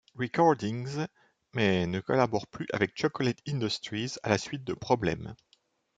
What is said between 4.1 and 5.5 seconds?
à la suite de problèmes.